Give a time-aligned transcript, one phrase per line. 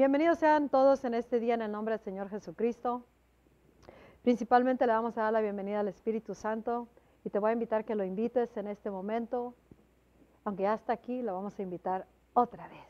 [0.00, 3.04] Bienvenidos sean todos en este día en el nombre del Señor Jesucristo.
[4.22, 6.88] Principalmente le vamos a dar la bienvenida al Espíritu Santo
[7.22, 9.54] y te voy a invitar que lo invites en este momento.
[10.44, 12.86] Aunque ya está aquí, lo vamos a invitar otra vez.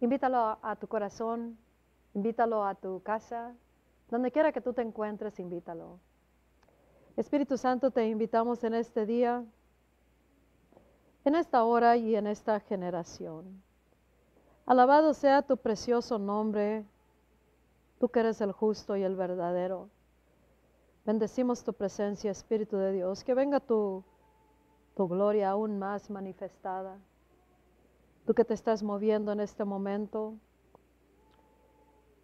[0.00, 1.58] Invítalo a tu corazón,
[2.14, 3.54] invítalo a tu casa,
[4.08, 6.00] donde quiera que tú te encuentres, invítalo.
[7.18, 9.44] Espíritu Santo, te invitamos en este día,
[11.26, 13.62] en esta hora y en esta generación.
[14.66, 16.86] Alabado sea tu precioso nombre,
[17.98, 19.90] tú que eres el justo y el verdadero.
[21.04, 24.02] Bendecimos tu presencia, Espíritu de Dios, que venga tu,
[24.96, 26.98] tu gloria aún más manifestada.
[28.26, 30.38] Tú que te estás moviendo en este momento,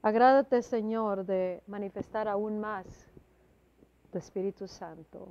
[0.00, 2.86] agrádate, Señor, de manifestar aún más
[4.10, 5.28] tu Espíritu Santo.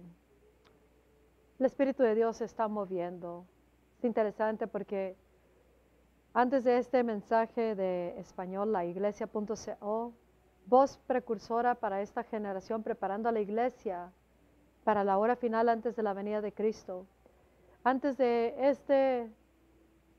[1.58, 3.48] El Espíritu de Dios se está moviendo.
[3.98, 5.17] Es interesante porque
[6.39, 10.13] antes de este mensaje de español, la iglesia.co,
[10.67, 14.09] voz precursora para esta generación, preparando a la iglesia
[14.86, 17.05] para la hora final antes de la venida de Cristo.
[17.83, 19.30] Antes de este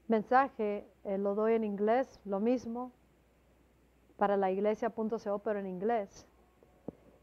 [0.08, 2.92] mensaje, eh, lo doy en inglés, lo mismo,
[4.18, 6.26] para la iglesia.co, pero en inglés.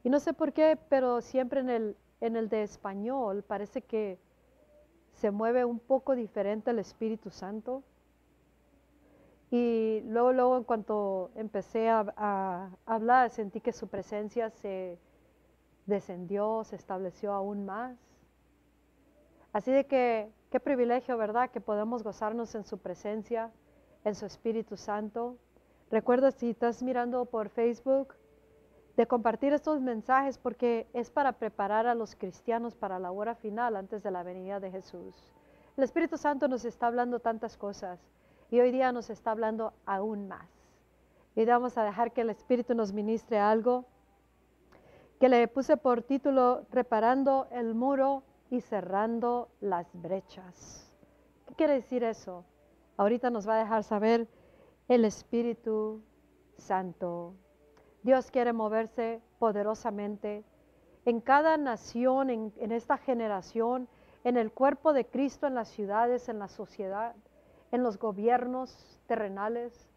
[0.04, 4.18] Y no sé por qué, pero siempre en el, en el de español parece que
[5.12, 7.84] se mueve un poco diferente el Espíritu Santo.
[9.50, 15.00] Y luego, luego en cuanto empecé a, hablar, sentí que su presencia se
[15.86, 17.98] descendió, se estableció aún más.
[19.54, 21.50] Así de que, qué privilegio, ¿verdad?
[21.50, 23.52] Que podemos gozarnos en su presencia,
[24.04, 25.38] en su Espíritu Santo.
[25.90, 28.16] Recuerda si estás mirando por Facebook,
[28.98, 33.76] de compartir estos mensajes porque es para preparar a los cristianos para la hora final
[33.76, 35.16] antes de la venida de Jesús.
[35.78, 38.00] El Espíritu Santo nos está hablando tantas cosas
[38.50, 40.48] y hoy día nos está hablando aún más.
[41.36, 43.86] Y vamos a dejar que el Espíritu nos ministre algo
[45.20, 50.94] que le puse por título Reparando el muro y cerrando las brechas.
[51.48, 52.46] ¿Qué quiere decir eso?
[52.98, 54.28] Ahorita nos va a dejar saber
[54.88, 56.02] el Espíritu
[56.58, 57.34] Santo
[58.08, 60.46] Dios quiere moverse poderosamente
[61.04, 63.90] en cada nación, en, esta generación,
[64.24, 67.16] en el cuerpo de Cristo, en las ciudades, en la sociedad,
[67.78, 69.88] en los gobiernos terrenales.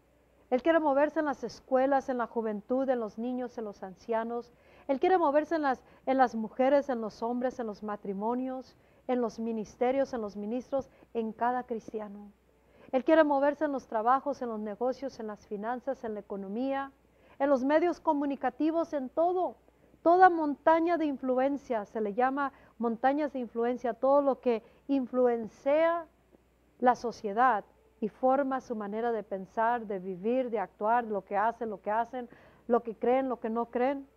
[0.51, 4.51] Él quiere moverse en las escuelas, en la juventud, en los niños, en los ancianos.
[4.87, 8.77] Él quiere moverse en las, en las mujeres, en los hombres, en los matrimonios,
[9.07, 12.31] en los ministerios, en los ministros, en cada cristiano.
[12.91, 16.91] Él quiere moverse en los trabajos, en los negocios, en las finanzas, en la economía,
[17.39, 19.55] en los medios comunicativos, en todo.
[20.03, 26.05] Toda montaña de influencia, se le llama montañas de influencia, todo lo que influencia
[26.81, 27.63] la sociedad
[28.01, 31.91] y forma su manera de pensar, de vivir, de actuar, lo que hacen, lo que
[31.91, 32.27] hacen,
[32.67, 34.07] lo que creen, lo que no creen.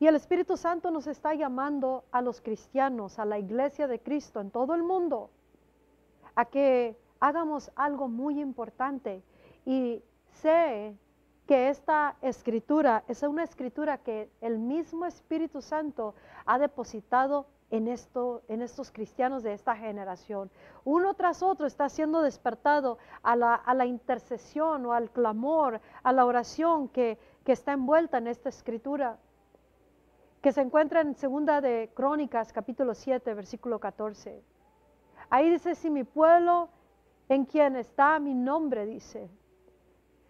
[0.00, 4.40] Y el Espíritu Santo nos está llamando a los cristianos, a la iglesia de Cristo
[4.40, 5.30] en todo el mundo,
[6.34, 9.22] a que hagamos algo muy importante.
[9.66, 10.96] Y sé
[11.46, 16.14] que esta escritura es una escritura que el mismo Espíritu Santo
[16.46, 20.50] ha depositado en, esto, en estos cristianos de esta generación.
[20.84, 26.88] Uno tras otro está siendo despertado a la, intercesión o al clamor, a la oración
[26.88, 29.18] que, está envuelta en esta escritura,
[30.40, 34.42] que se encuentra en segunda de Crónicas, capítulo 7, versículo 14.
[35.30, 36.68] Ahí dice, si mi pueblo
[37.28, 39.30] en quien está mi nombre, dice,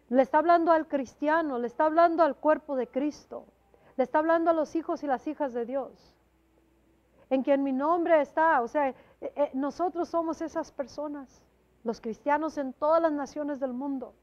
[0.08, 3.46] le está hablando al cristiano, le está hablando al cuerpo de Cristo,
[3.96, 6.13] le está hablando a los hijos y las hijas de Dios.
[7.30, 11.42] En quien mi nombre está, o sea, eh, eh, nosotros somos esas personas,
[11.82, 14.14] los cristianos en todas las naciones del mundo.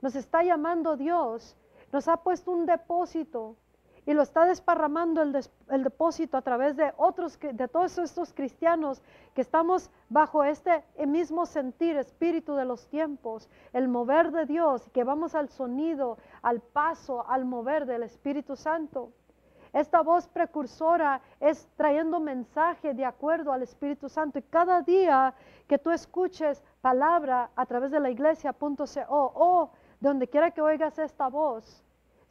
[0.00, 1.56] Nos está llamando Dios,
[1.92, 3.56] nos ha puesto un depósito
[4.04, 9.00] y lo está desparramando el, depósito a través de otros, de todos estos cristianos
[9.34, 15.04] que estamos bajo este mismo sentir, espíritu de los tiempos, el mover de Dios, que
[15.04, 19.12] vamos al sonido, al paso, al mover del Espíritu Santo.
[19.72, 24.38] Esta voz precursora es trayendo mensaje de acuerdo al Espíritu Santo.
[24.38, 25.34] Y cada día
[25.66, 29.70] que tú escuches palabra a través de la iglesia.co o
[30.00, 31.82] donde quiera que oigas esta voz,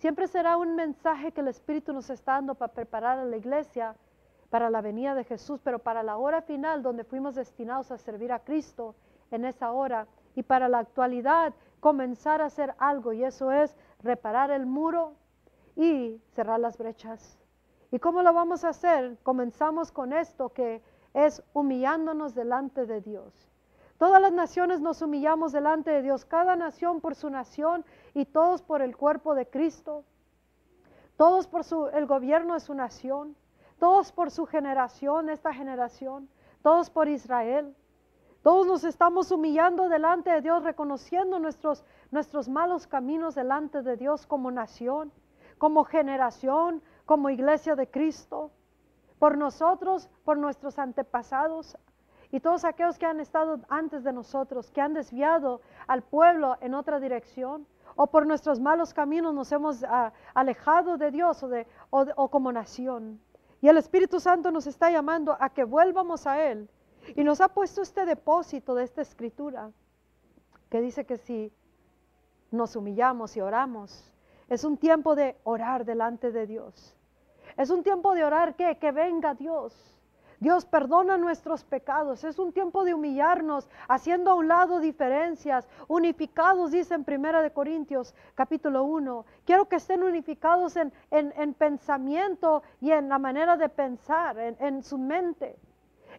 [0.01, 3.95] Siempre será un mensaje que el Espíritu nos está dando para preparar a la iglesia
[4.49, 8.31] para la venida de Jesús, pero para la hora final donde fuimos destinados a servir
[8.31, 8.95] a Cristo
[9.29, 13.13] en esa hora y para la actualidad comenzar a hacer algo.
[13.13, 15.13] Y eso es reparar el muro
[15.75, 17.37] y cerrar las brechas.
[17.91, 19.17] ¿Y cómo lo vamos a hacer?
[19.23, 20.81] Comenzamos con esto que
[21.13, 23.47] es humillándonos delante de Dios.
[23.97, 28.61] Todas las naciones nos humillamos delante de Dios, cada nación por su nación y todos
[28.63, 30.05] por el cuerpo de Cristo,
[31.17, 33.35] todos por su, el gobierno de su nación,
[33.77, 36.29] todos por su generación, esta generación,
[36.63, 37.75] todos por Israel.
[38.41, 44.25] Todos nos estamos humillando delante de Dios, reconociendo nuestros, nuestros malos caminos delante de Dios
[44.25, 45.11] como nación,
[45.61, 48.49] como generación, como iglesia de Cristo,
[49.19, 51.77] por nosotros, por nuestros antepasados
[52.31, 56.73] y todos aquellos que han estado antes de nosotros, que han desviado al pueblo en
[56.73, 61.67] otra dirección, o por nuestros malos caminos nos hemos ah, alejado de Dios o, de,
[61.91, 63.21] o como nación.
[63.61, 66.67] Y el Espíritu Santo nos está llamando a que vuelvamos a Él
[67.15, 69.69] y nos ha puesto este depósito de esta escritura
[70.71, 71.53] que dice que si
[72.49, 74.10] nos humillamos y oramos,
[74.51, 76.93] es un tiempo de orar delante de Dios.
[77.55, 79.97] Es un tiempo de orar que, que venga Dios.
[80.41, 82.25] Dios perdona nuestros pecados.
[82.25, 87.53] Es un tiempo de humillarnos, haciendo a un lado diferencias, unificados, dice en Primera de
[87.53, 89.25] Corintios capítulo 1.
[89.45, 94.83] Quiero que estén unificados en, en, pensamiento y en la manera de pensar, en, en
[94.83, 95.55] su mente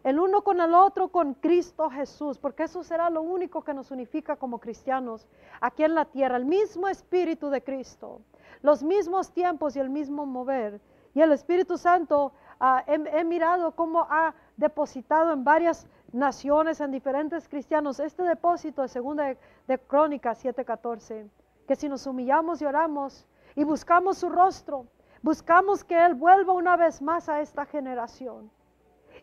[0.05, 3.91] el uno con el otro, con Cristo Jesús, porque eso será lo único que nos
[3.91, 5.29] unifica como cristianos
[5.61, 8.21] aquí en la tierra, el mismo Espíritu de Cristo,
[8.62, 10.81] los mismos tiempos y el mismo mover.
[11.15, 17.49] Y el Espíritu Santo, ah, he, mirado cómo ha depositado en varias naciones, en diferentes
[17.49, 21.29] cristianos, este depósito de segunda de, de Crónicas 7:14,
[21.67, 24.87] que si nos humillamos y oramos y buscamos su rostro,
[25.21, 28.50] buscamos que Él vuelva una vez más a esta generación.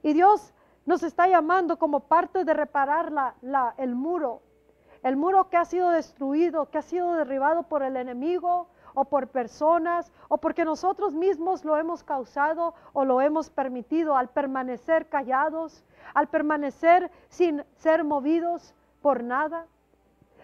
[0.03, 0.53] Y Dios
[0.89, 4.41] nos está llamando como parte de reparar la, el muro,
[5.03, 9.27] el muro que ha sido destruido, que ha sido derribado por el enemigo o por
[9.27, 15.85] personas o porque nosotros mismos lo hemos causado o lo hemos permitido al permanecer callados,
[16.15, 19.67] al permanecer sin ser movidos por nada,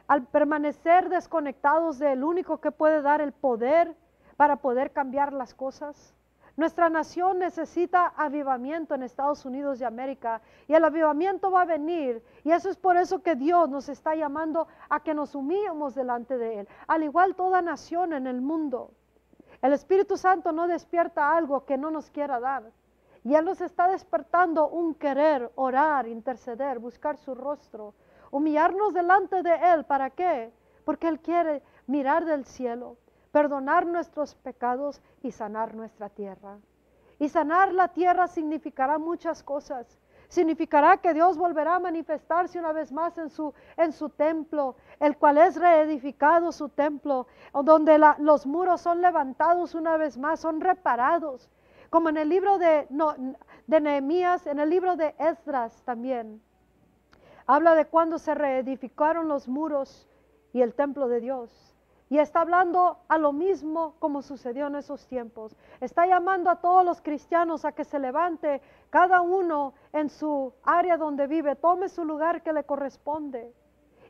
[0.08, 3.96] al permanecer desconectados del único que puede dar el poder
[4.38, 6.14] para poder cambiar las cosas.
[6.58, 12.24] Nuestra nación necesita avivamiento en Estados Unidos de América y el avivamiento va a venir
[12.46, 16.38] y eso es por eso que Dios nos está llamando a que nos humillemos delante
[16.38, 18.92] de Él, al igual toda nación en el mundo.
[19.62, 22.72] El Espíritu Santo no despierta algo que no nos quiera dar.
[23.26, 27.96] Y Él nos está despertando un querer, orar, interceder, buscar su rostro,
[28.32, 29.84] humillarnos delante de Él.
[29.84, 30.54] ¿Para qué?
[30.86, 32.98] Porque Él quiere mirar del cielo
[33.36, 36.58] perdonar nuestros pecados y sanar nuestra tierra.
[37.20, 40.00] Y sanar la tierra significará muchas cosas.
[40.30, 45.18] Significará que Dios volverá a manifestarse una vez más en su, en su templo, el
[45.18, 47.28] cual es reedificado su templo,
[47.66, 51.50] donde los muros son levantados una vez más, son reparados,
[51.90, 52.88] como en el libro de,
[53.68, 56.42] de Nehemías, en el libro de Esdras también.
[57.48, 60.08] Habla de cuando se reedificaron los muros
[60.54, 61.75] y el templo de Dios.
[62.10, 65.56] Y está hablando a lo mismo como sucedió en esos tiempos.
[65.82, 68.62] Está llamando a todos los cristianos a que se levante
[68.92, 73.52] cada uno en su área donde vive, tome su lugar que le corresponde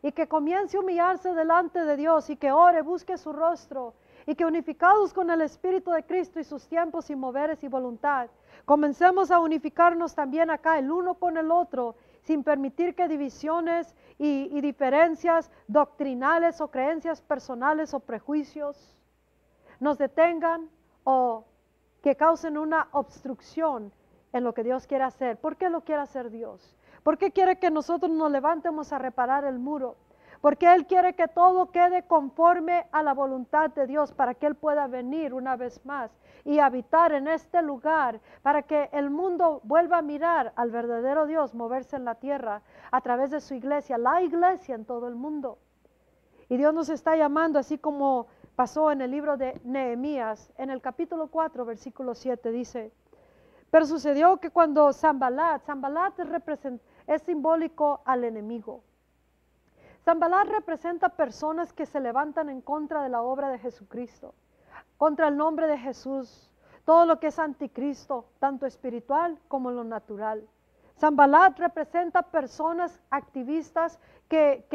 [0.01, 3.93] y que comience a humillarse delante de Dios y que ore, busque su rostro
[4.27, 8.27] y que unificados con el Espíritu de Cristo y sus tiempos y moveres y voluntad,
[8.65, 11.95] comencemos a unificarnos también acá el uno con el otro
[12.25, 18.97] sin permitir que divisiones y, diferencias doctrinales o creencias personales o prejuicios
[19.79, 20.69] nos detengan
[21.03, 21.45] o
[22.01, 23.91] que causen una obstrucción
[24.33, 25.37] en lo que Dios quiere hacer.
[25.37, 26.75] ¿Por qué lo quiere hacer Dios?
[27.03, 29.95] ¿Por qué quiere que nosotros nos levantemos a reparar el muro?
[30.45, 34.53] Porque Él quiere que todo quede conforme a la voluntad de Dios para que Él
[34.53, 36.11] pueda venir una vez más
[36.43, 41.55] y habitar en este lugar para que el mundo vuelva a mirar al verdadero Dios
[41.55, 42.61] moverse en la tierra
[42.91, 45.57] a través de su iglesia, la iglesia en todo el mundo.
[46.47, 50.79] Y Dios nos está llamando, así como pasó en el libro de Nehemías, en el
[50.79, 52.91] capítulo 4, versículo 7, dice,
[53.71, 56.29] pero sucedió que cuando Zambalat, Zambalat es,
[57.07, 58.83] es simbólico al enemigo.
[60.05, 64.35] Zambalat representa personas que se levantan en contra de la obra de Jesucristo
[64.97, 66.53] contra el nombre de Jesús,
[66.85, 70.47] todo lo que es anticristo, tanto espiritual como lo natural.
[70.99, 74.67] Zambalat representa personas activistas que,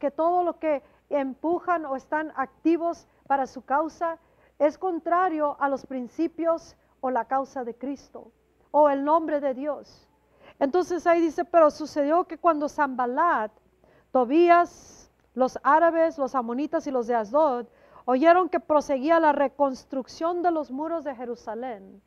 [0.00, 4.18] que todo lo que empujan o están activos para su causa
[4.58, 8.32] es contrario a los principios o la causa de Cristo
[8.70, 10.08] o el nombre de Dios.
[10.58, 13.52] Entonces ahí dice, pero sucedió que cuando Zambalat,
[14.10, 17.66] Tobías, los árabes, los amonitas y los de Asdod
[18.06, 22.00] oyeron que proseguía la reconstrucción de los muros de Jerusalén,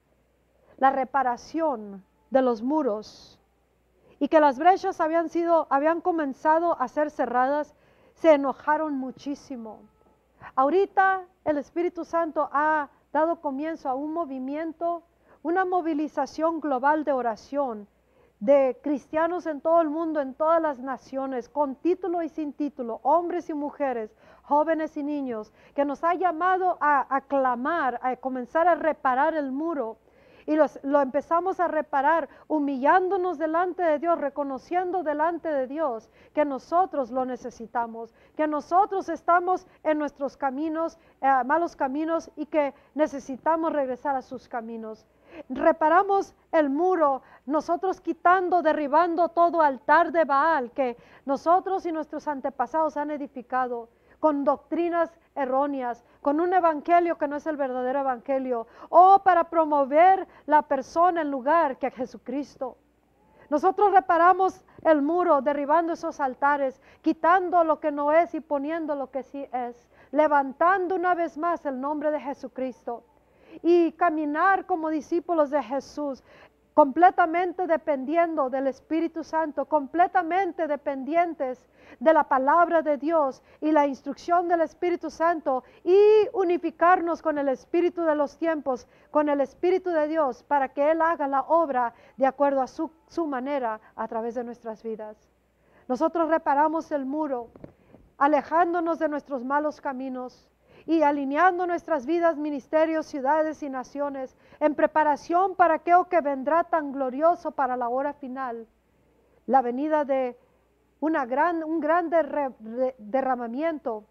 [0.78, 3.40] la reparación de los muros,
[4.20, 7.76] y que las brechas habían sido, habían comenzado a ser cerradas,
[8.16, 9.80] se enojaron muchísimo.
[10.56, 15.04] Ahorita el Espíritu Santo ha dado comienzo a un movimiento,
[15.44, 17.88] una movilización global de oración
[18.42, 23.00] de cristianos en todo el mundo, en todas las naciones, con título y sin título,
[23.04, 28.74] hombres y mujeres, jóvenes y niños, que nos ha llamado a, aclamar, a comenzar a
[28.74, 29.98] reparar el muro
[30.48, 37.12] y lo empezamos a reparar humillándonos delante de Dios, reconociendo delante de Dios que nosotros
[37.12, 44.16] lo necesitamos, que nosotros estamos en nuestros caminos, eh, malos caminos y que necesitamos regresar
[44.16, 45.06] a sus caminos.
[45.50, 52.98] Reparamos el muro, nosotros quitando, derribando todo altar de Baal que nosotros y nuestros antepasados
[52.98, 59.20] han edificado con doctrinas erróneas, con un evangelio que no es el verdadero evangelio, o
[59.24, 62.78] para promover la persona en lugar que a Jesucristo.
[63.50, 69.10] Nosotros reparamos el muro, derribando esos altares, quitando lo que no es y poniendo lo
[69.10, 73.04] que sí es, levantando una vez más el nombre de Jesucristo
[73.62, 76.24] y caminar como discípulos de Jesús,
[76.74, 81.68] completamente dependiendo del Espíritu Santo, completamente dependientes
[82.00, 86.00] de la palabra de Dios y la instrucción del Espíritu Santo y
[86.34, 91.02] unificarnos con el Espíritu de los tiempos, con el Espíritu de Dios, para que Él
[91.02, 95.30] haga la obra de acuerdo a su, su manera a través de nuestras vidas.
[95.88, 97.50] Nosotros reparamos el muro,
[98.18, 100.50] alejándonos de nuestros malos caminos,
[100.86, 106.92] y alineando nuestras vidas, ministerios, ciudades y naciones en preparación para aquello que vendrá tan
[106.92, 108.68] glorioso para la hora final,
[109.46, 110.38] la venida de
[111.00, 112.10] un gran
[112.98, 114.06] derramamiento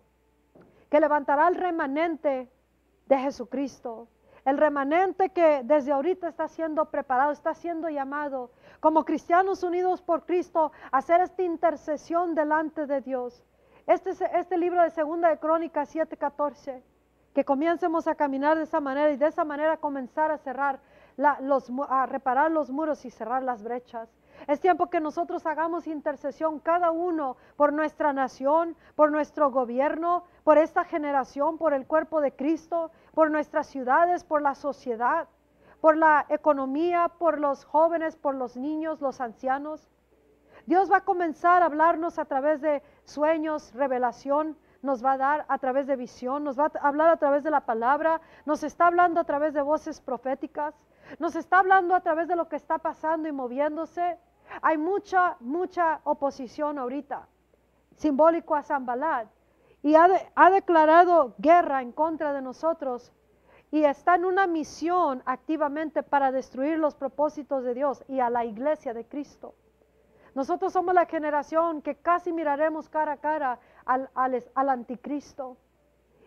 [0.91, 2.51] que levantará el remanente
[3.07, 4.09] de Jesucristo.
[4.45, 8.51] El remanente que desde ahorita está siendo preparado, está siendo llamado
[8.81, 13.45] como cristianos unidos por Cristo a hacer esta intercesión delante de Dios.
[13.87, 16.83] Este, este libro de Segunda de Crónicas 7:14,
[17.35, 20.81] que comiencemos a caminar de esa manera y de esa manera comenzar a cerrar,
[21.41, 24.09] los, a reparar los muros y cerrar las brechas.
[24.47, 30.59] Es tiempo que nosotros hagamos intercesión cada uno por nuestra nación, por nuestro gobierno, por
[30.59, 35.29] esta generación, por el cuerpo de Cristo, por nuestras ciudades, por la sociedad,
[35.81, 39.91] por la economía, por los jóvenes, por los niños, los ancianos.
[40.67, 45.47] Dios va a comenzar a hablarnos a través de sueños, revelación, nos va a dar
[45.49, 48.87] a través de visión, nos va a hablar a través de la palabra, nos está
[48.87, 50.75] hablando a través de voces proféticas,
[51.19, 54.19] nos está hablando a través de lo que está pasando y moviéndose.
[54.63, 57.29] Hay mucha, mucha oposición ahorita,
[57.97, 59.29] simbólico a Zambalat,
[59.83, 63.13] y ha, ha declarado guerra en contra de nosotros
[63.71, 68.45] y está en una misión activamente para destruir los propósitos de Dios y a la
[68.45, 69.55] iglesia de Cristo.
[70.35, 75.57] Nosotros somos la generación que casi miraremos cara a cara al, al, anticristo.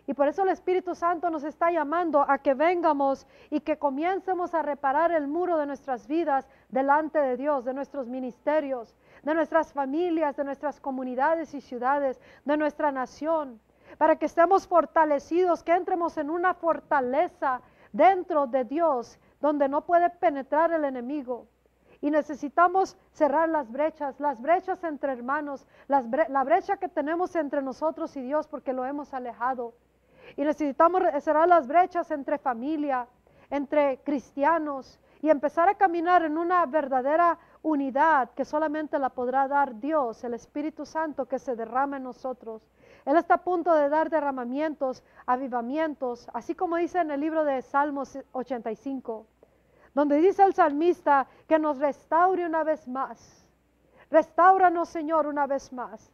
[0.06, 4.54] Y por eso el Espíritu Santo nos está llamando a que vengamos y que comiencemos
[4.54, 9.72] a reparar el muro de nuestras vidas delante de Dios, de nuestros ministerios, de nuestras
[9.72, 13.62] familias, de nuestras comunidades y ciudades, de nuestra nación,
[13.98, 17.62] para que estemos fortalecidos, que entremos en una fortaleza
[17.94, 21.48] dentro de Dios donde no puede penetrar el enemigo.
[22.04, 28.18] Y necesitamos cerrar las brechas, las brechas entre hermanos, la brecha que tenemos entre nosotros
[28.18, 29.74] y Dios porque lo hemos alejado.
[30.36, 33.08] Y necesitamos cerrar las brechas entre familia,
[33.50, 39.80] entre cristianos y empezar a caminar en una verdadera unidad que solamente la podrá dar
[39.80, 42.70] Dios, el Espíritu Santo que se derrama en nosotros.
[43.06, 47.62] Él está a punto de dar derramamientos, avivamientos, así como dice en el libro de
[47.62, 49.26] Salmos 85
[49.94, 53.48] donde dice el salmista que nos restaure una vez más.
[54.10, 56.12] Restauranos, Señor, una vez más.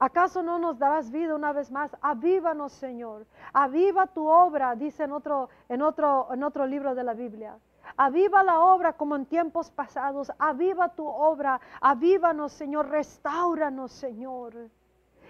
[0.00, 1.96] ¿Acaso no nos darás vida una vez más?
[2.00, 3.26] Avívanos, Señor.
[3.52, 7.58] Aviva tu obra, dice en otro, en otro, en libro de la Biblia.
[7.96, 10.30] Aviva la obra como en tiempos pasados.
[10.38, 11.60] Aviva tu obra.
[11.80, 12.90] Avívanos, Señor.
[12.90, 14.54] Restauranos, Señor.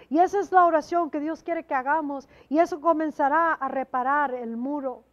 [0.07, 2.29] Y esa es la oración que Dios quiere que hagamos.
[2.47, 5.03] Y eso comenzará a reparar el muro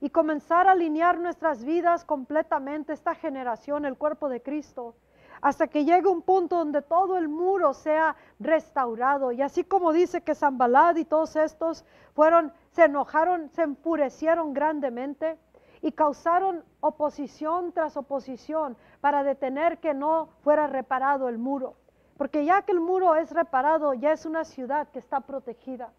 [0.00, 4.94] y comenzar a alinear nuestras vidas completamente, esta generación, el cuerpo de Cristo,
[5.40, 9.32] hasta que llegue un punto donde todo el muro sea restaurado.
[9.32, 11.84] Y así como dice que Zambalad y todos estos
[12.14, 15.38] fueron, se enojaron, se enfurecieron grandemente
[15.82, 21.76] y causaron oposición tras oposición para detener que no fuera reparado el muro.
[22.16, 25.92] Porque ya que el muro es reparado, ya es una ciudad que está protegida.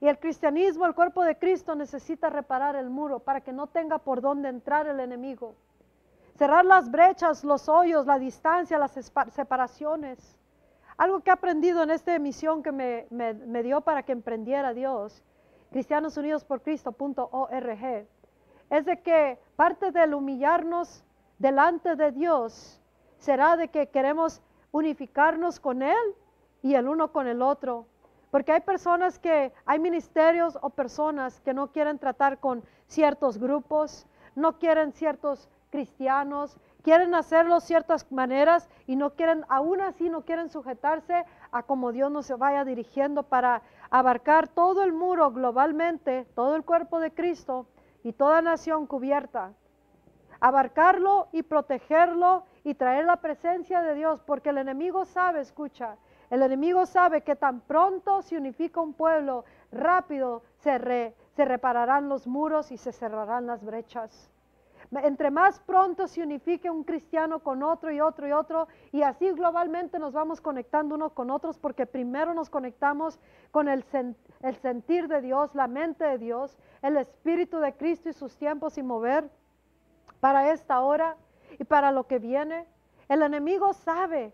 [0.00, 3.98] Y el cristianismo, el cuerpo de Cristo necesita reparar el muro para que no tenga
[3.98, 5.54] por dónde entrar el enemigo.
[6.36, 8.92] cerrar las brechas, los hoyos, la distancia, las
[9.32, 10.36] separaciones.
[10.98, 15.24] Algo que he aprendido en esta emisión que me, me dio para que emprendiera Dios,
[15.70, 18.06] cristianosunidosporcristo.org,
[18.68, 21.06] es de que parte del humillarnos
[21.38, 22.82] delante de Dios
[23.18, 26.14] será de que queremos unificarnos con Él
[26.62, 27.86] y el uno con el otro.
[28.36, 34.06] Porque hay personas que, hay ministerios o personas que no quieren tratar con ciertos grupos,
[34.34, 40.50] no quieren ciertos cristianos, quieren hacerlo ciertas maneras y no quieren, aún así no quieren
[40.50, 46.62] sujetarse a como Dios nos vaya dirigiendo para abarcar todo el muro globalmente, todo el
[46.62, 47.64] cuerpo de Cristo
[48.02, 49.54] y toda nación cubierta.
[50.40, 55.96] Abarcarlo y protegerlo y traer la presencia de Dios, porque el enemigo sabe, escucha,
[56.30, 62.26] el enemigo sabe que tan pronto se unifica un pueblo, rápido se, se repararán los
[62.26, 64.30] muros y se cerrarán las brechas.
[64.92, 69.30] Entre más pronto se unifique un cristiano con otro y otro y otro, y así
[69.32, 73.18] globalmente nos vamos conectando unos con otros, porque primero nos conectamos
[73.50, 73.84] con el,
[74.42, 78.78] el sentir de Dios, la mente de Dios, el Espíritu de Cristo y sus tiempos
[78.78, 79.28] y mover
[80.20, 81.16] para esta hora
[81.58, 82.66] y para lo que viene.
[83.08, 84.32] El enemigo sabe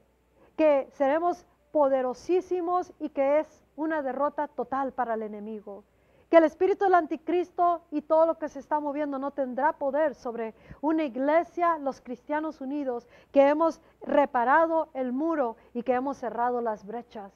[0.57, 5.85] que seremos poderosísimos y que es una derrota total para el enemigo.
[6.31, 10.15] Que el espíritu del anticristo y todo lo que se está moviendo no tendrá poder
[10.15, 16.61] sobre una iglesia, los cristianos unidos, que hemos reparado el muro y que hemos cerrado
[16.61, 17.33] las brechas.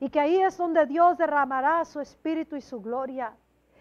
[0.00, 3.34] Y que ahí es donde Dios derramará su espíritu y su gloria.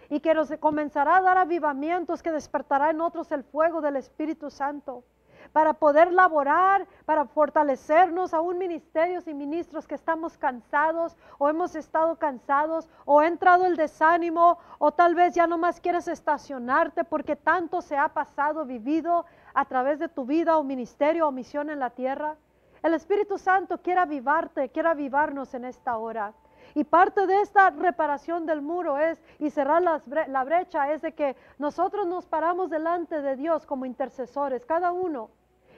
[0.09, 4.49] Y que nos comenzará a dar avivamientos que despertará en otros el fuego del Espíritu
[4.49, 5.05] Santo
[5.53, 11.75] para poder laborar, para fortalecernos a un ministerios y ministros que estamos cansados o hemos
[11.75, 17.03] estado cansados o ha entrado el desánimo o tal vez ya no más quieres estacionarte
[17.03, 21.69] porque tanto se ha pasado, vivido a través de tu vida o ministerio o misión
[21.69, 22.35] en la tierra.
[22.83, 26.33] El Espíritu Santo quiere avivarte, quiere avivarnos en esta hora.
[26.73, 31.35] Y parte de esta reparación del muro es, y cerrar la brecha, es de que
[31.59, 35.29] nosotros nos paramos delante de Dios como intercesores, cada uno,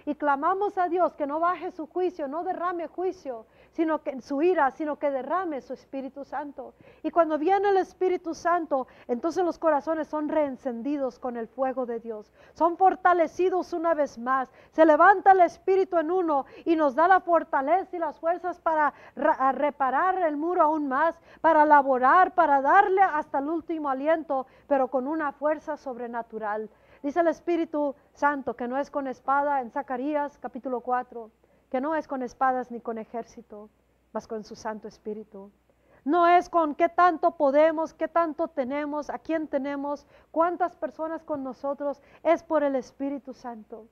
[0.05, 4.41] y clamamos a Dios que no baje su juicio, no derrame juicio, sino que su
[4.41, 6.73] ira, sino que derrame su Espíritu Santo.
[7.01, 11.99] Y cuando viene el Espíritu Santo, entonces los corazones son reencendidos con el fuego de
[11.99, 14.51] Dios, son fortalecidos una vez más.
[14.71, 18.93] Se levanta el Espíritu en uno y nos da la fortaleza y las fuerzas para
[19.15, 25.07] reparar el muro aún más, para laborar, para darle hasta el último aliento, pero con
[25.07, 26.69] una fuerza sobrenatural.
[27.03, 31.29] Dice el Espíritu Santo que no es con espada en Zacarías capítulo 4,
[31.69, 33.69] que no es con espadas ni con ejército,
[34.13, 35.51] mas con su Santo Espíritu.
[36.05, 41.43] No es con qué tanto podemos, qué tanto tenemos, a quién tenemos, cuántas personas con
[41.43, 43.89] nosotros, es por el Espíritu Santo.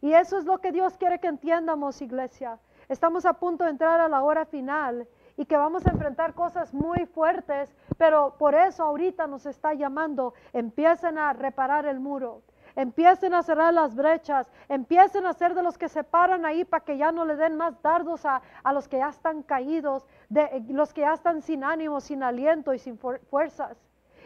[0.00, 2.58] Y eso es lo que Dios quiere que entiendamos, iglesia.
[2.88, 5.06] Estamos a punto de entrar a la hora final
[5.40, 10.34] y que vamos a enfrentar cosas muy fuertes, pero por eso ahorita nos está llamando,
[10.52, 12.42] empiecen a reparar el muro,
[12.76, 16.84] empiecen a cerrar las brechas, empiecen a ser de los que se paran ahí para
[16.84, 18.42] que ya no le den más dardos a,
[18.74, 22.78] los que ya están caídos, de los que ya están sin ánimo, sin aliento y
[22.78, 23.78] sin fuerzas.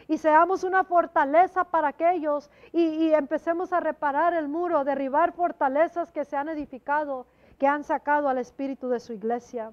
[0.09, 6.11] Y seamos una fortaleza para aquellos y, y empecemos a reparar el muro, derribar fortalezas
[6.11, 7.25] que se han edificado,
[7.57, 9.71] que han sacado al espíritu de su iglesia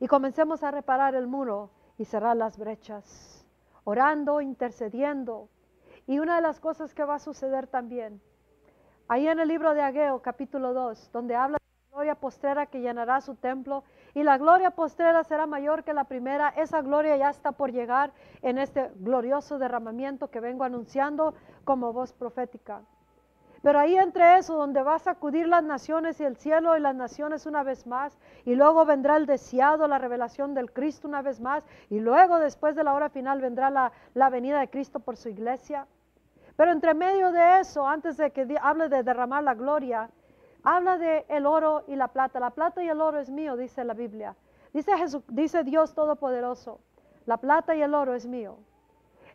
[0.00, 3.46] y comencemos a reparar el muro y cerrar las brechas,
[3.84, 5.48] orando, intercediendo.
[6.06, 8.20] Y una de las cosas que va a suceder también,
[9.08, 12.80] ahí en el libro de Ageo, capítulo 2, donde habla de la gloria postrera que
[12.80, 17.30] llenará su templo, y la gloria postrera será mayor que la primera, esa gloria ya
[17.30, 22.82] está por llegar en este glorioso derramamiento que vengo anunciando como voz profética.
[23.66, 26.94] Pero ahí entre eso, donde va a sacudir las naciones y el cielo y las
[26.94, 31.40] naciones una vez más, y luego vendrá el deseado, la revelación del Cristo una vez
[31.40, 35.16] más, y luego después de la hora final vendrá la, la venida de Cristo por
[35.16, 35.88] su iglesia.
[36.56, 40.10] Pero entre medio de eso, antes de que hable de derramar la gloria,
[40.62, 42.38] habla de el oro y la plata.
[42.38, 44.36] La plata y el oro es mío, dice la Biblia.
[44.72, 46.78] Dice, Jesús, dice Dios Todopoderoso,
[47.24, 48.58] la plata y el oro es mío.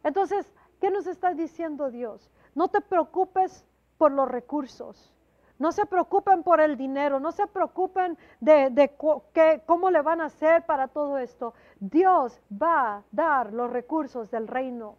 [0.06, 2.32] Entonces, ¿qué nos está diciendo Dios?
[2.56, 3.66] No te preocupes
[4.02, 5.14] por los recursos.
[5.60, 8.96] No se preocupen por el dinero, no se preocupen de,
[9.68, 11.54] cómo le van a hacer para todo esto.
[11.80, 14.96] Dios va a dar los recursos del reino.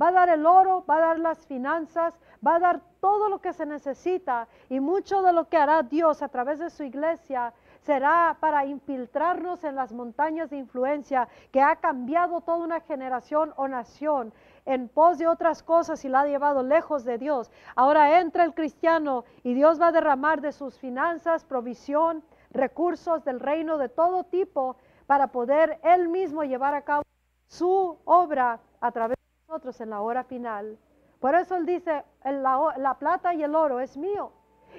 [0.00, 2.14] Va a dar el oro, va a dar las finanzas,
[2.46, 6.22] va a dar todo lo que se necesita y mucho de lo que hará Dios
[6.22, 11.76] a través de su iglesia será para infiltrarnos en las montañas de influencia que ha
[11.76, 14.32] cambiado toda una generación o nación
[14.68, 17.50] en pos de otras cosas y la ha llevado lejos de Dios.
[17.74, 23.40] Ahora entra el cristiano y Dios va a derramar de sus finanzas, provisión, recursos del
[23.40, 24.76] reino de todo tipo
[25.06, 27.02] para poder Él mismo llevar a cabo
[27.48, 30.78] su obra a través de nosotros en la hora final.
[31.18, 34.32] Por eso Él dice, la, la plata y el oro es mío.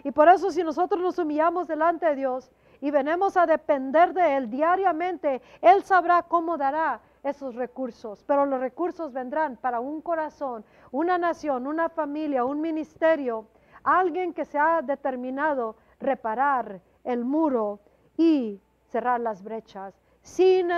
[0.03, 4.37] Y por eso si nosotros nos humillamos delante de Dios y venimos a depender de
[4.37, 10.63] Él diariamente, Él sabrá cómo dará esos recursos, pero los recursos vendrán para un corazón,
[10.91, 13.47] una nación, una familia, un ministerio,
[13.83, 17.79] alguien que se ha determinado reparar el muro
[18.17, 20.69] y cerrar las brechas, sin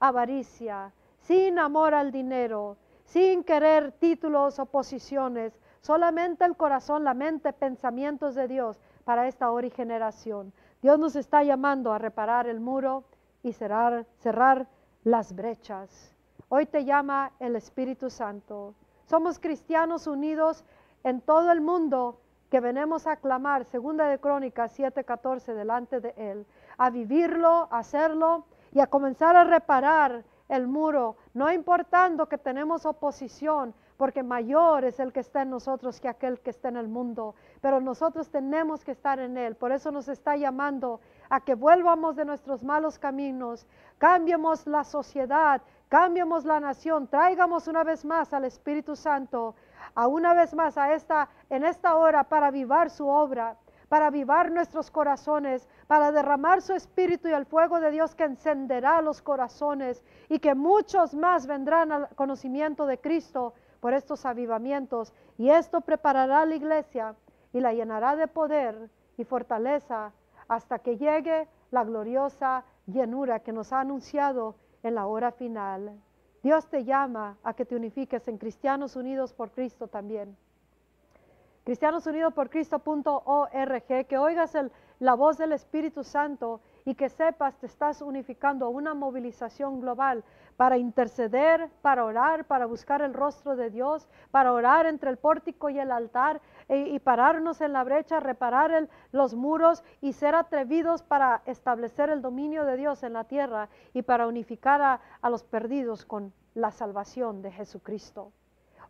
[0.00, 7.52] avaricia, sin amor al dinero, sin querer títulos o posiciones, solamente el corazón, la mente,
[7.52, 10.52] pensamientos de Dios para esta hora y generación.
[10.82, 13.04] Dios nos está llamando a reparar el muro
[13.42, 14.66] y cerrar, cerrar
[15.04, 16.12] las brechas.
[16.48, 18.74] Hoy te llama el Espíritu Santo.
[19.04, 20.64] Somos cristianos unidos
[21.04, 26.46] en todo el mundo que venimos a clamar, segunda de Crónicas 7:14, delante de Él,
[26.78, 32.84] a vivirlo, a hacerlo y a comenzar a reparar el muro, no importando que tenemos
[32.86, 36.88] oposición, porque mayor es el que está en nosotros que aquel que está en el
[36.88, 41.54] mundo, pero nosotros tenemos que estar en Él, por eso nos está llamando a que
[41.54, 43.66] vuelvamos de nuestros malos caminos,
[43.98, 49.54] cambiemos la sociedad, cambiemos la nación, traigamos una vez más al Espíritu Santo,
[49.94, 53.56] a una vez más a esta, en esta hora para avivar su obra,
[53.94, 59.00] para avivar nuestros corazones, para derramar su espíritu y el fuego de Dios que encenderá
[59.00, 65.12] los corazones y que muchos más vendrán al conocimiento de Cristo por estos avivamientos.
[65.38, 67.14] Y esto preparará la iglesia
[67.52, 70.10] y la llenará de poder y fortaleza
[70.48, 76.02] hasta que llegue la gloriosa llenura que nos ha anunciado en la hora final.
[76.42, 80.36] Dios te llama a que te unifiques en Cristianos Unidos por Cristo también.
[81.64, 84.52] Cristianos Unidos por Cristo.org, que oigas
[84.98, 90.24] la voz del Espíritu Santo y que sepas te estás unificando a una movilización global
[90.58, 95.70] para interceder, para orar, para buscar el rostro de Dios, para orar entre el pórtico
[95.70, 101.02] y el altar e, y pararnos en la brecha, reparar los muros y ser atrevidos
[101.02, 106.04] para establecer el dominio de Dios en la tierra y para unificar a los perdidos
[106.04, 108.32] con la salvación de Jesucristo.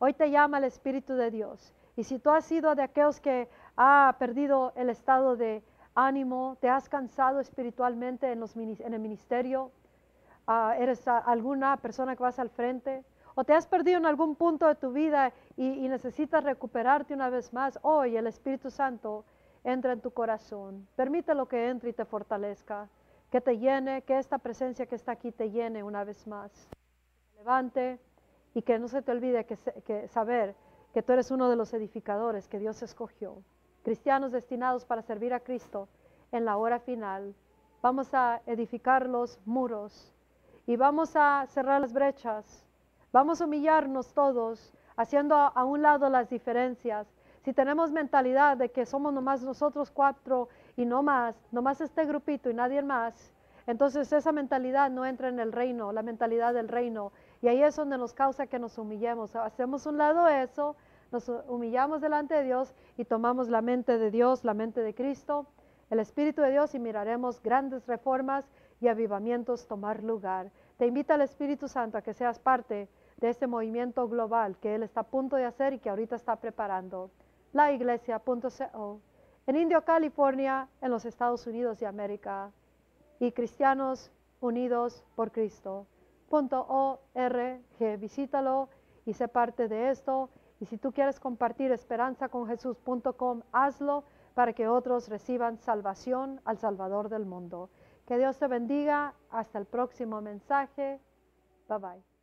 [0.00, 1.72] Hoy te llama el Espíritu de Dios.
[1.96, 5.62] Y si tú has sido de aquellos que ha perdido el estado de
[5.94, 8.42] ánimo, te has cansado espiritualmente en,
[8.92, 9.70] el ministerio,
[10.46, 13.04] ah, eres alguna persona que vas al frente,
[13.36, 17.52] o te has perdido en algún punto de tu vida y, necesitas recuperarte una vez
[17.52, 19.24] más, hoy el Espíritu Santo
[19.62, 20.86] entra en tu corazón.
[20.96, 22.88] Permítelo que entre y te fortalezca,
[23.30, 26.68] que te llene, que esta presencia que está aquí te llene una vez más.
[27.36, 27.98] levante
[28.54, 30.54] y que no se te olvide que saber
[30.94, 33.42] que tú eres uno de los edificadores que Dios escogió
[33.84, 35.88] cristianos destinados para servir a Cristo
[36.32, 37.34] en la hora final.
[37.82, 40.12] Vamos a edificar los muros
[40.66, 42.66] y vamos a cerrar las brechas.
[43.12, 47.06] Vamos a humillarnos todos, haciendo a un lado las diferencias.
[47.44, 52.48] Si tenemos mentalidad de que somos nomás nosotros cuatro y no más, nomás este grupito
[52.48, 53.34] y nadie más,
[53.66, 57.12] entonces esa mentalidad no entra en el reino, la mentalidad del reino.
[57.44, 59.36] Y ahí es donde nos causa que nos humillemos.
[59.36, 60.76] Hacemos un lado eso
[61.12, 65.46] nos humillamos delante de Dios y tomamos la mente de Dios, la mente de Cristo,
[65.90, 68.46] el Espíritu de Dios y miraremos grandes reformas
[68.80, 70.52] y avivamientos tomar lugar.
[70.78, 74.82] Te invita el Espíritu Santo a que seas parte de este movimiento global que Él
[74.82, 77.10] está a punto de hacer y que ahorita está preparando.
[77.52, 79.00] La iglesia.co
[79.46, 82.50] en Indio, California, en los Estados Unidos de América
[83.20, 85.86] y Cristianos Unidos por Cristo.
[87.98, 88.68] Visítalo
[89.06, 95.08] y sé parte de esto y si tú quieres compartir esperanzaconjesús.com, hazlo para que otros
[95.08, 97.70] reciban salvación al Salvador del mundo.
[98.06, 99.14] Que Dios te bendiga.
[99.30, 101.00] Hasta el próximo mensaje.
[101.68, 102.13] Bye bye.